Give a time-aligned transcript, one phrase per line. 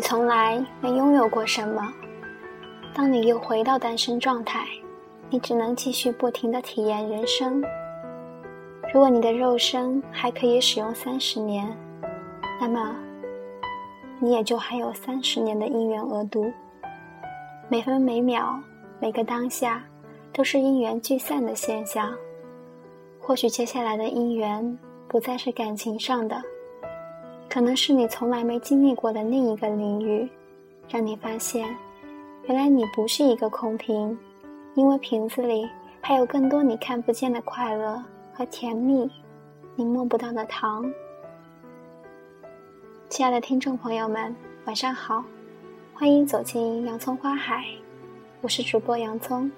[0.00, 1.92] 你从来没拥有过什么。
[2.94, 4.66] 当你又回到单身状态，
[5.28, 7.62] 你只能继续不停的体验人生。
[8.94, 11.70] 如果你的肉身还可以使用三十年，
[12.58, 12.96] 那么
[14.18, 16.50] 你也就还有三十年的姻缘额度。
[17.68, 18.58] 每分每秒，
[19.00, 19.84] 每个当下，
[20.32, 22.10] 都是姻缘聚散的现象。
[23.20, 26.42] 或许接下来的姻缘不再是感情上的，
[27.50, 30.30] 可能是你从来没经历过的另一个领域，
[30.88, 31.76] 让你发现，
[32.44, 34.16] 原来你不是一个空瓶，
[34.76, 35.68] 因为瓶子里
[36.00, 38.00] 还有更多你看不见的快乐
[38.32, 39.10] 和甜蜜，
[39.74, 40.88] 你摸不到的糖。
[43.08, 44.32] 亲爱的听众朋友们，
[44.66, 45.24] 晚上好，
[45.92, 47.64] 欢迎走进洋葱花海，
[48.42, 49.50] 我是主播洋葱。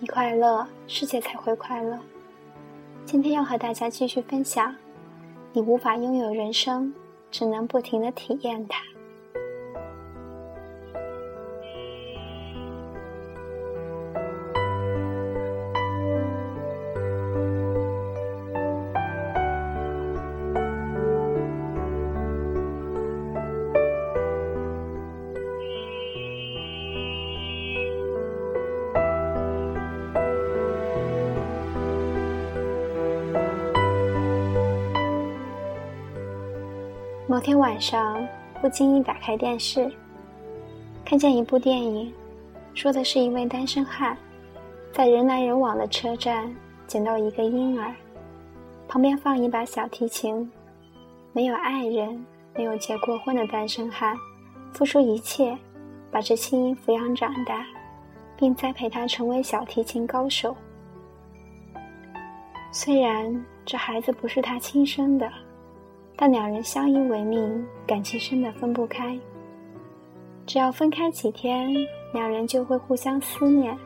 [0.00, 1.96] 你快乐，世界才会快乐。
[3.04, 4.74] 今天要和大家继续分享，
[5.54, 6.94] 你无法拥有人生，
[7.30, 8.82] 只能不停的体验它。
[37.32, 38.22] 某天晚上，
[38.60, 39.90] 不经意打开电视，
[41.02, 42.12] 看见一部电影，
[42.74, 44.14] 说的是一位单身汉，
[44.92, 46.54] 在人来人往的车站
[46.86, 47.90] 捡到一个婴儿，
[48.86, 50.52] 旁边放一把小提琴，
[51.32, 52.22] 没有爱人，
[52.54, 54.14] 没有结过婚的单身汉，
[54.74, 55.56] 付出一切，
[56.10, 57.64] 把这轻音抚养长大，
[58.36, 60.54] 并栽培他成为小提琴高手。
[62.70, 65.32] 虽然这孩子不是他亲生的。
[66.16, 69.18] 但两人相依为命，感情深的分不开。
[70.46, 71.72] 只要分开几天，
[72.12, 73.76] 两人就会互相思念。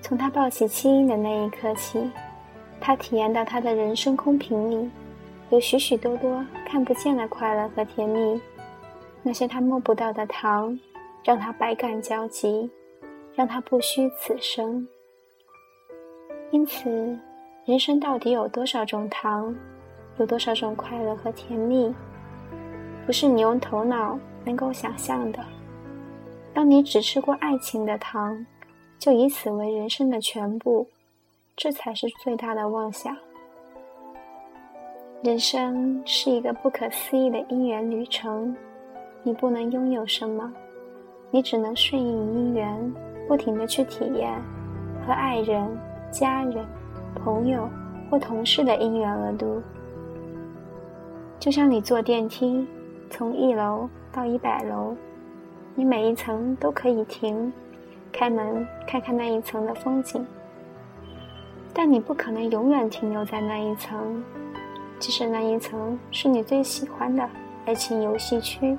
[0.00, 2.10] 从他抱起七音的那一刻起，
[2.80, 4.90] 他体验到他的人生空瓶里
[5.50, 8.40] 有许许多多看不见的快乐和甜蜜。
[9.22, 10.76] 那些他摸不到的糖，
[11.22, 12.68] 让他百感交集，
[13.34, 14.86] 让他不虚此生。
[16.50, 17.16] 因此，
[17.64, 19.54] 人生到底有多少种糖？
[20.18, 21.92] 有多少种快乐和甜蜜，
[23.06, 25.38] 不是你用头脑能够想象的。
[26.54, 28.44] 当你只吃过爱情的糖，
[28.98, 30.86] 就以此为人生的全部，
[31.56, 33.16] 这才是最大的妄想。
[35.22, 38.54] 人生是一个不可思议的因缘旅程，
[39.22, 40.52] 你不能拥有什么，
[41.30, 42.94] 你只能顺应因缘，
[43.26, 44.30] 不停的去体验
[45.06, 45.66] 和爱人、
[46.10, 46.66] 家人、
[47.14, 47.68] 朋友
[48.10, 49.62] 或同事的因缘额度。
[51.42, 52.64] 就像你坐电梯，
[53.10, 54.94] 从一楼到一百楼，
[55.74, 57.52] 你每一层都可以停，
[58.12, 60.24] 开门看看那一层的风景。
[61.74, 64.22] 但你不可能永远停留在那一层，
[65.00, 67.28] 即使那一层是你最喜欢的
[67.66, 68.78] 爱情游戏区，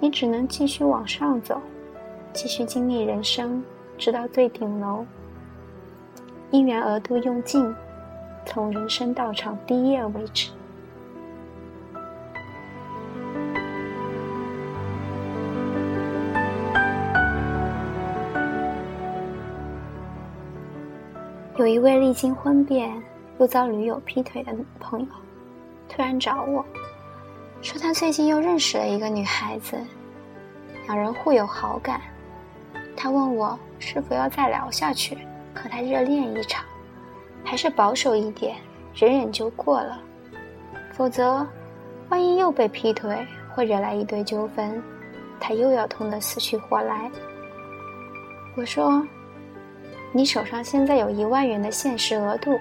[0.00, 1.60] 你只能继续往上走，
[2.32, 3.62] 继续经历人生，
[3.96, 5.06] 直到最顶楼。
[6.50, 7.72] 因缘额度用尽，
[8.44, 10.50] 从人生道场第一页为止。
[21.62, 22.92] 有一位历经婚变
[23.38, 25.06] 又遭女友劈腿的朋友，
[25.88, 26.64] 突然找我，
[27.60, 29.76] 说他最近又认识了一个女孩子，
[30.88, 32.00] 两人互有好感。
[32.96, 35.16] 他问我是否要再聊下去，
[35.54, 36.64] 和他热恋一场，
[37.44, 38.56] 还是保守一点，
[38.92, 40.02] 忍忍就过了。
[40.92, 41.46] 否则，
[42.08, 43.24] 万一又被劈腿
[43.54, 44.82] 或惹来一堆纠纷，
[45.38, 47.08] 他又要痛得死去活来。
[48.56, 49.00] 我说。
[50.14, 52.60] 你手上现在有一万元的现实额度，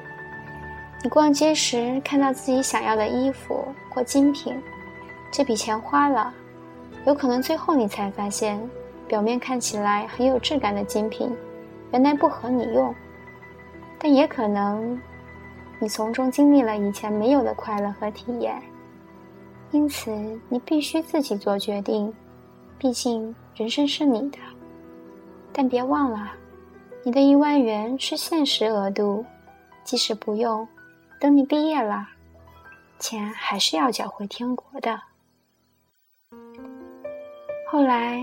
[1.03, 4.55] 你逛街时看到自己想要的衣服或精品，
[5.29, 6.33] 这笔钱花了，
[7.05, 8.57] 有可能最后你才发现，
[9.05, 11.29] 表面看起来很有质感的精品，
[11.91, 12.95] 原来不合你用，
[13.99, 14.97] 但也可能，
[15.77, 18.61] 你从中经历了以前没有的快乐和体验，
[19.71, 20.09] 因此
[20.47, 22.13] 你必须自己做决定，
[22.77, 24.37] 毕竟人生是你的，
[25.51, 26.31] 但别忘了。
[27.03, 29.25] 你的一万元是现实额度，
[29.83, 30.67] 即使不用，
[31.19, 32.07] 等你毕业了，
[32.99, 35.01] 钱还是要缴回天国的。
[37.67, 38.21] 后来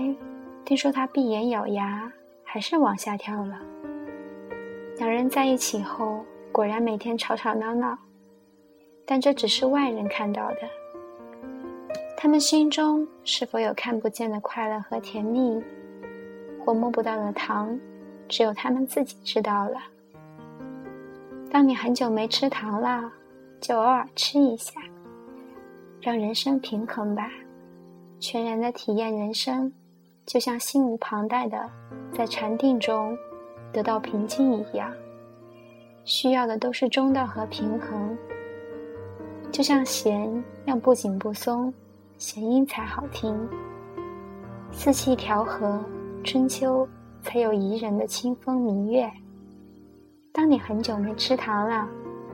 [0.63, 2.09] 听说他闭眼咬牙，
[2.41, 3.59] 还是往下跳了。
[4.97, 7.97] 两人在一起后，果然每天吵吵闹闹，
[9.05, 10.57] 但这只是外人看到的。
[12.15, 15.61] 他们心中是否有看不见的快乐和甜蜜，
[16.63, 17.77] 或摸不到的糖，
[18.29, 19.77] 只有他们自己知道了。
[21.51, 23.11] 当你很久没吃糖了，
[23.59, 24.79] 就偶尔吃一下，
[25.99, 27.29] 让人生平衡吧，
[28.19, 29.73] 全然的体验人生，
[30.25, 31.69] 就像心无旁贷的
[32.13, 33.17] 在禅定中
[33.73, 34.93] 得到平静一样。
[36.05, 38.17] 需要的都是中道和平衡，
[39.51, 41.73] 就像弦要不紧不松。
[42.17, 43.33] 弦音才好听，
[44.71, 45.81] 四气调和，
[46.21, 46.85] 春秋
[47.21, 49.09] 才有宜人的清风明月。
[50.31, 51.87] 当你很久没吃糖了，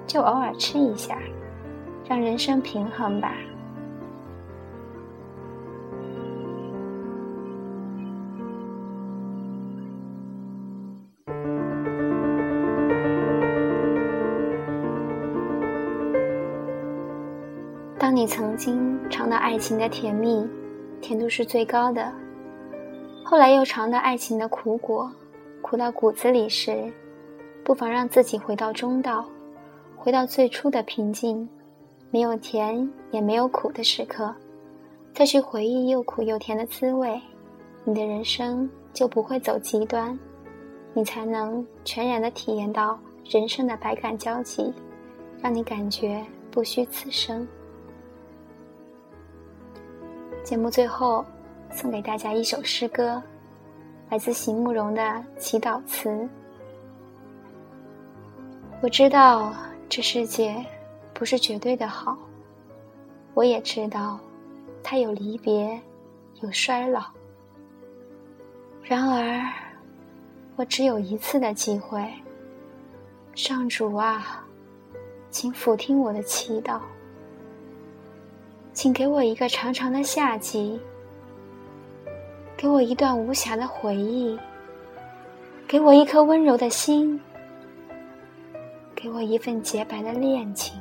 [0.05, 1.17] 就偶尔吃一下，
[2.07, 3.33] 让人生平衡吧。
[17.97, 20.47] 当你曾经尝到爱情的甜蜜，
[21.01, 22.13] 甜度是最高的，
[23.27, 25.11] 后来又尝到爱情的苦果，
[25.59, 26.93] 苦到骨子里时，
[27.63, 29.25] 不妨让自己回到中道，
[29.97, 31.49] 回到最初的平静，
[32.11, 34.31] 没有甜也没有苦的时刻，
[35.11, 37.19] 再去回忆又苦又甜的滋味，
[37.83, 40.17] 你的人生就不会走极端，
[40.93, 44.71] 你才能全然的体验到人生的百感交集，
[45.41, 47.45] 让你感觉不虚此生。
[50.43, 51.25] 节目最后，
[51.75, 53.21] 送给大家一首诗歌，
[54.09, 56.25] 来自席慕容的祈祷词。
[58.81, 59.53] 我知道
[59.89, 60.55] 这世界
[61.13, 62.17] 不是绝对的好，
[63.33, 64.17] 我也知道
[64.81, 65.77] 它有离别，
[66.41, 67.03] 有衰老。
[68.81, 69.45] 然而，
[70.55, 72.09] 我只有一次的机会。
[73.33, 74.45] 上主啊，
[75.29, 76.79] 请俯听我的祈祷。
[78.71, 80.79] 请给我一个长长的夏季，
[82.57, 84.37] 给我一段无暇的回忆，
[85.67, 87.19] 给我一颗温柔的心，
[88.95, 90.79] 给我一份洁白的恋情。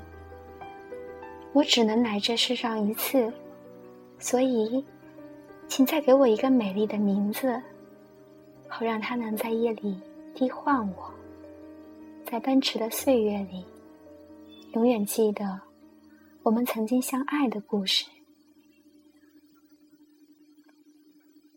[1.52, 3.32] 我只能来这世上一次，
[4.18, 4.84] 所以，
[5.68, 7.60] 请再给我一个美丽的名字，
[8.68, 10.00] 好让它能在夜里
[10.34, 11.12] 低唤我，
[12.24, 13.64] 在奔驰的岁月里，
[14.74, 15.60] 永远记得。
[16.42, 18.04] 我们曾经相爱的故事。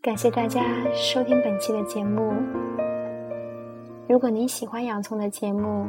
[0.08, 0.64] 感谢大家
[0.94, 2.32] 收听本期的节目。
[4.08, 5.86] 如果您喜欢洋葱的节目，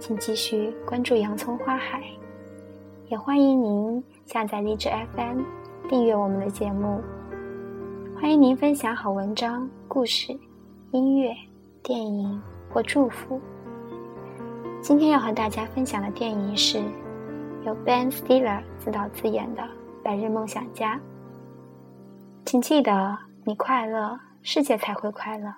[0.00, 2.02] 请继续关注洋葱花海，
[3.06, 5.42] 也欢迎您下载荔枝 FM
[5.88, 7.00] 订阅我们的节目。
[8.20, 10.36] 欢迎您分享好文章、故事、
[10.90, 11.32] 音乐、
[11.84, 13.40] 电影或祝福。
[14.82, 16.82] 今天要和大家分享的电影是。
[17.64, 19.62] 由 Ben Stiller 自导自演的
[20.02, 20.96] 《白日梦想家》，
[22.44, 23.16] 请记得，
[23.48, 25.54] 你快乐，世界才会快乐。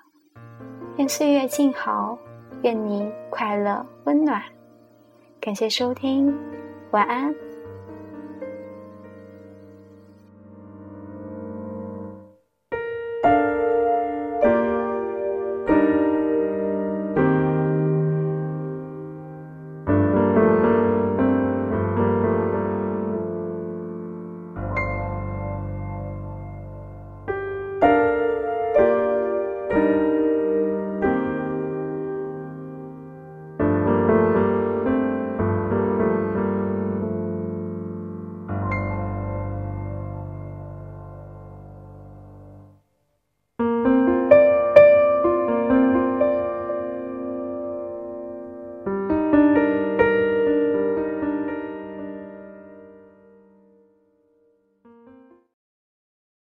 [0.99, 2.19] 愿岁月静好，
[2.61, 4.43] 愿你快乐温暖。
[5.41, 6.37] 感谢收听，
[6.91, 7.35] 晚安。